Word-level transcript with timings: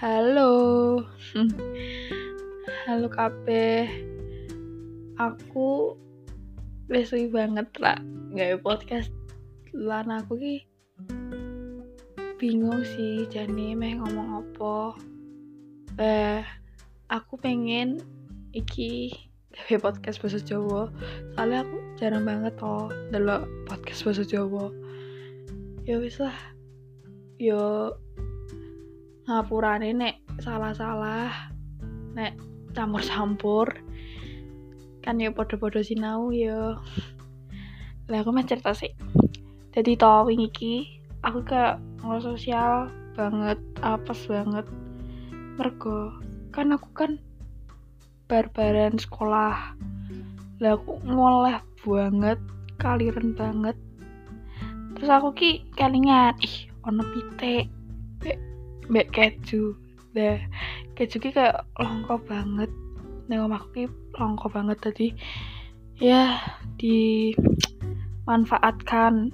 Halo. 0.00 0.96
Halo 2.88 3.06
kabeh. 3.12 3.84
Aku 5.20 5.92
wis 6.88 7.12
banget 7.28 7.68
lah 7.76 8.00
gawe 8.32 8.56
podcast 8.64 9.12
lan 9.76 10.08
aku 10.08 10.40
ki 10.40 10.56
bingung 12.40 12.80
sih 12.80 13.28
jane 13.28 13.76
meh 13.76 14.00
ngomong 14.00 14.40
apa. 14.40 14.96
Eh, 16.00 16.48
aku 17.12 17.36
pengen 17.36 18.00
iki 18.56 19.12
gawe 19.52 19.84
podcast 19.84 20.16
bahasa 20.24 20.40
Jawa. 20.40 20.88
Soalnya 21.36 21.68
aku 21.68 21.76
jarang 22.00 22.24
banget 22.24 22.56
toh 22.56 22.88
delok 23.12 23.44
podcast 23.68 24.08
bahasa 24.08 24.24
Jawa. 24.24 24.72
Ya 25.84 26.00
wis 26.00 26.16
lah. 26.16 26.56
Yo 27.36 27.92
ngapurane 29.30 29.94
nek. 29.94 30.18
Salah-salah. 30.42 31.54
Nek 32.18 32.34
campur-campur. 32.74 33.78
Kan 35.06 35.22
ya 35.22 35.30
podo-podo 35.30 35.78
sinau 35.86 36.34
ya. 36.34 36.82
Lah 38.10 38.18
aku 38.18 38.34
mah 38.34 38.42
cerita 38.42 38.74
sih. 38.74 38.90
Jadi 39.70 39.94
tau 39.94 40.26
wingi 40.26 40.50
iki 40.50 40.74
aku 41.22 41.46
ke 41.46 41.78
sosial 42.18 42.90
banget 43.14 43.62
apes 43.86 44.26
banget. 44.26 44.66
Mergo 45.54 46.10
kan 46.50 46.74
aku 46.74 46.90
kan 46.90 47.22
barbaran 48.26 48.98
sekolah. 48.98 49.78
Lah 50.58 50.72
aku 50.74 50.98
ngoleh 51.06 51.62
banget 51.86 52.42
kaliren 52.82 53.38
banget. 53.38 53.78
Terus 54.98 55.10
aku 55.14 55.30
ki 55.38 55.50
kelingan 55.78 56.34
ih 56.42 56.66
ono 56.82 57.06
pitik 57.14 57.70
mbak 58.90 59.14
keju. 59.14 59.78
Deh 60.10 60.42
keju 60.98 61.22
ki 61.22 61.30
kayak 61.30 61.62
longko 61.78 62.18
banget. 62.26 62.66
Neng 63.30 63.46
omahku 63.46 63.70
ki 63.72 63.86
longko 64.18 64.50
banget. 64.50 64.82
Tadi 64.82 65.14
ya 66.02 66.42
dimanfaatkan. 66.76 69.30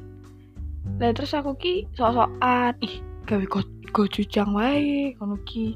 Lah 1.01 1.11
terus 1.17 1.33
aku 1.35 1.57
ki 1.57 1.89
sok-sokan 1.97 2.77
ih 2.85 3.01
gawe 3.27 3.43
go, 3.51 3.59
go 3.91 4.07
jujang 4.07 4.55
wae 4.55 5.17
ngono 5.17 5.37
ki. 5.49 5.75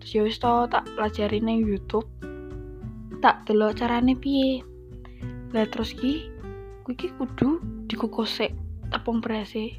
Terus 0.00 0.14
ya 0.16 0.24
wis 0.26 0.40
tak 0.42 0.88
pelajari 0.96 1.38
neng 1.44 1.60
YouTube. 1.62 2.08
Tak 3.22 3.46
delok 3.46 3.78
carane 3.78 4.18
piye. 4.18 4.66
Lah 5.54 5.62
terus 5.68 5.92
ki 5.94 6.32
kuwi 6.82 7.14
kudu 7.14 7.62
dikukosek 7.86 8.50
tepung 8.90 9.22
berase 9.22 9.78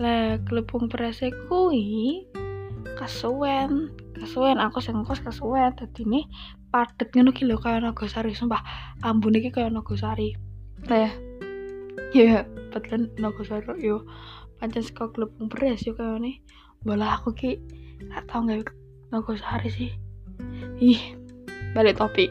lah 0.00 0.40
kelepung 0.48 0.88
berase 0.88 1.28
kuwi 1.44 2.24
kesuwen 2.96 3.92
kesuwen 4.16 4.56
aku 4.56 4.80
sing 4.80 4.96
kos 5.04 5.20
kesuwen 5.20 5.76
dadi 5.76 6.08
nih 6.08 6.24
padet 6.70 7.10
ngono 7.12 7.34
ki 7.34 7.44
kaya 7.58 7.82
Nagosari 7.82 8.32
sumpah. 8.32 8.62
Ambune 9.02 9.42
iki 9.42 9.50
kaya 9.50 9.68
Nagosari. 9.68 10.38
Lah 10.86 11.10
ya 12.14 12.46
padahal 12.70 13.10
Nagosari 13.18 13.66
yo. 13.82 14.06
Pancen 14.62 14.84
saka 14.86 15.10
kelepung 15.10 15.50
beras 15.50 15.82
yo 15.82 15.98
kaya 15.98 16.16
nih. 16.22 16.38
Bola 16.86 17.18
aku 17.18 17.34
ki 17.34 17.58
gak 18.08 18.24
tau 18.30 18.46
gak 18.46 18.70
Nagosari 19.10 19.68
sih. 19.68 19.90
Ih 20.78 21.02
balik 21.74 21.98
topik. 21.98 22.30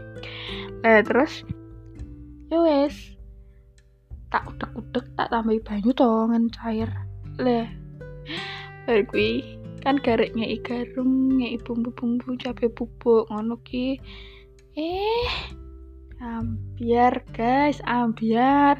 Lah 0.81 1.03
terus 1.03 1.43
yo 2.47 2.63
wes 2.63 3.13
tak 4.31 4.45
udek-udek 4.45 5.05
tak 5.17 5.27
tambahi 5.33 5.59
banyu 5.61 5.91
to 5.91 6.07
cair 6.53 7.08
lah 7.39 7.67
bar 8.83 8.99
kuwi 9.07 9.59
kan 9.79 9.95
garek 10.03 10.35
ngei 10.35 10.59
garam 10.59 11.39
ngei 11.39 11.55
bumbu-bumbu 11.63 12.35
cabe 12.35 12.67
bubuk 12.67 13.31
ngono 13.31 13.55
ki. 13.63 13.95
Eh 14.75 15.31
ambiar 16.19 17.23
guys 17.31 17.79
ambiar. 17.87 18.75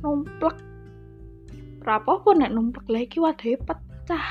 Numplek. 0.00 0.56
Pun 1.84 2.36
nek 2.40 2.52
numplek. 2.56 2.88
Lagi 2.88 3.16
wadai 3.20 3.60
pecah. 3.60 4.28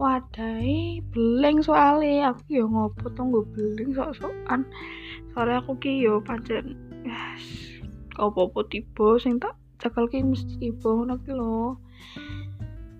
Wadai 0.00 1.04
beleng 1.12 1.60
soalnya 1.60 2.32
aku 2.32 2.44
yo 2.48 2.64
ngopo 2.64 3.12
tunggu 3.12 3.44
beleng 3.52 3.92
sok-sokan. 3.92 4.64
Soalnya 5.36 5.60
aku 5.60 5.76
ki 5.76 6.00
yo 6.00 6.24
pancen 6.24 6.80
yes, 7.04 7.44
apa-apa 8.16 8.64
tiba 8.72 9.20
sing 9.20 9.36
tak 9.36 9.56
cekal 9.80 10.08
ki 10.08 10.24
mesti 10.24 10.56
tiba 10.60 10.88
ngono 10.88 11.20
ki 11.24 11.32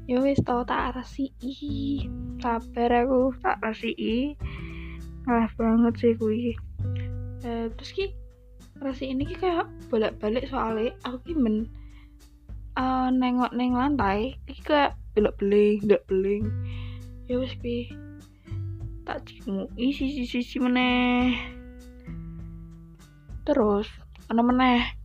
ya 0.09 0.23
wis 0.23 0.41
tau 0.45 0.65
tak 0.65 0.97
resiki 0.97 2.07
sabar 2.41 3.05
aku. 3.05 3.35
Tak 3.43 3.61
resiki 3.61 4.37
ngalah 5.29 5.53
banget 5.61 5.95
sih 6.01 6.13
kuwi 6.17 6.57
eh, 7.45 7.69
terus 7.77 7.93
ki 7.93 8.07
resi 8.81 9.13
ini 9.13 9.29
ki 9.29 9.37
kayak 9.37 9.69
bolak-balik 9.93 10.49
soalnya. 10.49 10.97
Aku 11.05 11.21
ki 11.25 11.35
men 11.37 11.69
uh, 12.81 13.13
nengok 13.13 13.53
neng 13.53 13.77
lantai 13.77 14.41
iki 14.49 14.65
kayak 14.65 14.97
belok 15.13 15.37
beling 15.43 15.81
belok 15.85 16.05
beling 16.09 16.45
ya 17.29 17.37
wis 17.41 17.53
ki. 17.61 17.93
Tak 19.05 19.27
cimu 19.29 19.69
isi 19.77 20.09
sisi 20.13 20.41
sisi 20.41 20.57
meneh. 20.61 21.37
Terus 23.45 23.89
ana 24.33 24.41
meneh. 24.41 24.97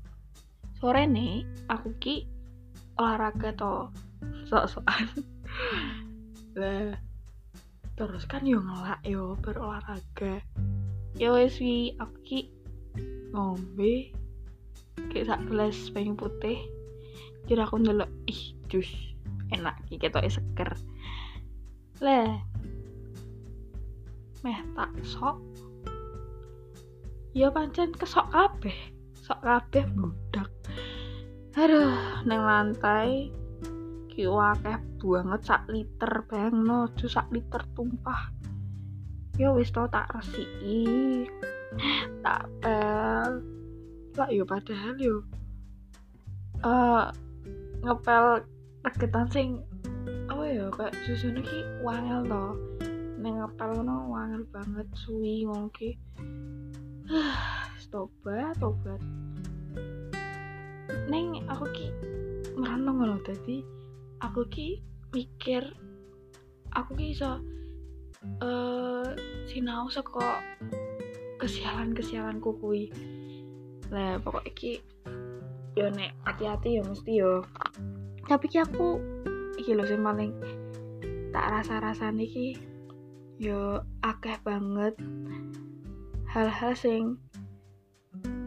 Sore 0.80 1.08
nih 1.08 1.42
aku 1.72 1.96
ki 1.98 2.16
olahraga 3.00 3.52
to 3.56 3.90
sok-sokan. 4.48 5.06
Lah 6.56 6.96
terus 7.96 8.28
kan 8.28 8.44
yo 8.44 8.60
ngelak 8.62 9.02
yo 9.04 9.36
berolahraga. 9.40 10.44
Yo 11.16 11.36
wis 11.40 11.60
wi 11.60 11.96
aku 12.00 12.18
ki 12.24 12.40
ngombe 13.32 14.12
kayak 15.12 15.28
sak 15.28 15.42
gelas 15.48 15.78
banyu 15.92 16.16
putih. 16.16 16.60
Kira 17.46 17.68
aku 17.68 17.82
ndelok 17.82 18.10
ih 18.30 18.56
jus 18.72 18.90
enak 19.52 19.78
ki 19.90 20.00
ketoke 20.00 20.30
seger. 20.32 20.72
Lah 22.00 22.42
meh 24.46 24.60
tak 24.78 24.92
sok. 25.04 25.42
Ya 27.36 27.52
pancen 27.52 27.92
kesok 27.92 28.32
kabeh 28.32 28.96
sok 29.26 29.42
kabeh 29.42 29.90
budak 29.98 30.54
aduh 31.58 32.22
neng 32.30 32.46
lantai 32.46 33.34
ki 34.16 34.32
akeh 34.32 34.80
banget 35.04 35.42
sak 35.44 35.68
liter 35.68 36.24
bang. 36.32 36.56
No 36.56 36.88
sak 36.96 37.28
liter 37.36 37.62
tumpah. 37.76 38.32
Ya 39.36 39.52
wis 39.52 39.76
to 39.76 39.84
tak 39.92 40.08
resiki. 40.16 41.28
Tak 42.24 42.48
pel. 42.64 43.44
Lah 44.16 44.30
yo 44.32 44.48
padahal 44.48 44.96
yo 44.96 45.28
uh, 46.64 47.12
ngepel 47.84 48.48
regetan 48.88 49.28
sing 49.28 49.48
apa 50.32 50.44
ya 50.48 50.66
kayak 50.72 50.96
susunya 51.04 51.44
ki 51.44 51.60
wangel 51.84 52.24
to. 52.24 52.46
Neng 53.20 53.44
ngepel 53.44 53.84
no 53.84 54.08
wangel 54.08 54.48
banget 54.56 54.88
suwi 54.96 55.44
ngono 55.44 55.68
ki. 55.76 56.00
Tobat 57.92 58.56
tobat. 58.60 59.00
Neng 61.12 61.44
aku 61.52 61.68
ki 61.76 61.88
merenung 62.56 63.04
ngono 63.04 63.20
tadi 63.24 63.75
aku 64.22 64.48
ki 64.48 64.70
mikir 65.16 65.64
aku 66.76 66.96
ki 67.00 67.16
iso 67.16 67.40
uh, 68.44 69.08
sinau 69.48 69.88
saka 69.88 70.44
kesialan-kesialanku 71.40 72.56
kuwi. 72.60 72.92
Lah 73.92 74.20
pokoknya 74.24 74.52
ki 74.56 74.72
yo 75.76 75.92
nek 75.92 76.16
hati-hati 76.24 76.80
yo 76.80 76.84
mesti 76.88 77.12
yo. 77.20 77.44
Tapi 78.26 78.46
ki 78.48 78.64
aku 78.64 79.00
iki 79.60 79.76
lho 79.76 79.84
sing 79.88 80.04
paling 80.04 80.32
tak 81.32 81.52
rasa-rasa 81.52 82.12
ki 82.16 82.56
yo 83.40 83.84
akeh 84.00 84.40
banget 84.48 84.96
hal-hal 86.32 86.72
sing 86.76 87.20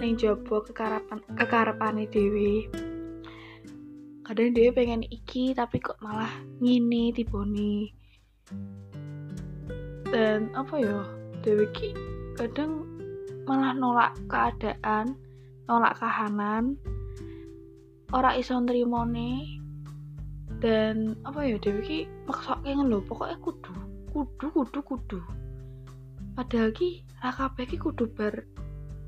ning 0.01 0.17
jobo 0.17 0.65
kekarapan 0.65 1.21
kekarepane 1.37 2.09
dhewe 2.09 2.69
kadang 4.29 4.53
dia 4.53 4.69
pengen 4.77 5.01
iki 5.09 5.57
tapi 5.57 5.81
kok 5.81 5.97
malah 6.05 6.29
ngini 6.61 7.17
tiboni 7.17 7.89
dan 10.13 10.53
apa 10.53 10.77
ya 10.77 11.01
Dewi 11.41 11.65
ki 11.73 11.97
kadang 12.37 12.85
malah 13.49 13.73
nolak 13.73 14.13
keadaan 14.29 15.17
nolak 15.65 15.97
kahanan. 15.97 16.77
Ora 18.13 18.37
iso 18.37 18.57
nih 18.61 19.61
dan 20.61 21.17
apa 21.25 21.45
ya 21.49 21.57
Dewi 21.57 21.81
ki 21.85 21.99
maksa 22.29 22.61
pengen 22.61 22.93
lho 22.93 23.01
pokoknya 23.05 23.41
kudu 23.41 23.73
kudu 24.13 24.47
kudu 24.53 24.81
kudu. 24.85 25.21
Padahal 26.37 26.73
ki 26.77 27.05
rakabe 27.25 27.65
ki 27.65 27.81
kudu 27.81 28.13
ber 28.13 28.45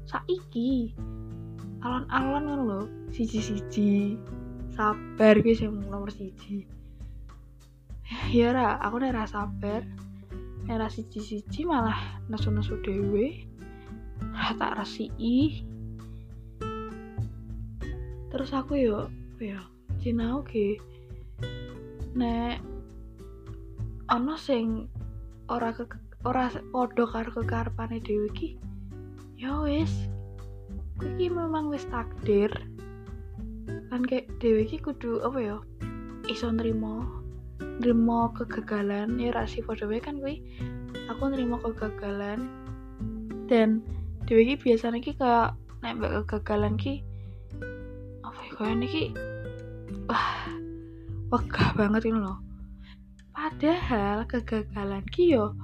saiki. 0.08 0.96
Alon-alon 1.80 2.44
lho 2.68 2.80
siji-siji 3.12 4.20
sabar 4.74 5.34
guys 5.42 5.60
yang 5.62 5.82
nomor 5.90 6.10
siji. 6.10 6.66
Ya 8.30 8.50
ra 8.50 8.78
aku 8.82 9.02
nek 9.02 9.14
ra 9.14 9.24
sabar 9.26 9.86
nek 10.66 10.76
ra 10.78 10.88
siji-siji 10.90 11.66
malah 11.66 12.22
nesu-nesu 12.30 12.78
dhewe 12.82 13.46
ra 14.34 14.54
tak 14.58 14.78
resiki. 14.78 15.66
Terus 18.30 18.50
aku 18.54 18.78
yo 18.78 18.98
ya 19.42 19.62
sinau 20.02 20.42
ge 20.46 20.78
nek 22.14 22.62
ana 24.10 24.34
sing 24.38 24.90
ora 25.50 25.74
ke 25.74 25.86
ora 26.26 26.50
padha 26.50 27.04
karo 27.10 27.30
kekarepane 27.30 27.98
dhewe 28.02 28.30
iki 28.30 28.58
ya 29.38 29.62
wis. 29.66 29.90
Iki 31.00 31.32
memang 31.32 31.72
wis 31.72 31.88
takdir 31.88 32.52
kan 33.90 34.06
kayak 34.06 34.30
dhewe 34.38 34.62
iki 34.64 34.78
kudu 34.78 35.20
apa 35.26 35.38
ya 35.42 35.56
iso 36.30 36.48
nrimo 36.54 37.04
nrimo 37.82 38.30
kegagalan. 38.32 39.18
Ya 39.18 39.34
rasi 39.34 39.60
padha 39.66 39.90
kan 39.98 40.22
kuwi. 40.22 40.40
Aku 41.10 41.28
nrimo 41.28 41.58
kegagalan. 41.58 42.46
Dan 43.50 43.82
dhewe 44.30 44.46
iki 44.46 44.56
biasanya 44.62 45.02
iki 45.02 45.18
kayak 45.18 45.58
nek 45.80 45.96
kegagalan 46.28 46.76
ki 46.76 47.00
apa 48.20 48.40
ya 48.44 48.52
kayak 48.54 48.76
niki 48.84 49.04
wah 50.06 50.46
wegah 51.32 51.68
banget 51.72 52.12
ini 52.12 52.20
loh 52.20 52.38
padahal 53.32 54.28
kegagalan 54.28 55.04
ki 55.08 55.34
yo 55.34 55.56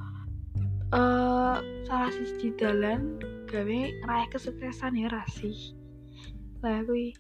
uh, 0.96 1.61
salah 1.84 2.11
siji 2.11 2.56
dalan 2.56 3.20
gawe 3.46 3.79
ngeraih 4.02 4.29
kesuksesan 4.32 4.96
ya 4.96 5.12
rasi 5.12 5.76
lah 6.64 6.81
kuwi 6.88 7.12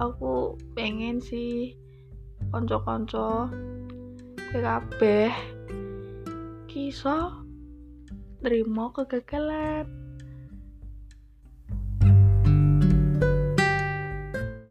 aku 0.00 0.56
pengen 0.72 1.20
sih 1.20 1.76
konco-konco 2.48 3.52
kabeh. 4.50 5.30
Kiso 6.64 7.44
terima 8.40 8.88
kegagalan 8.96 9.99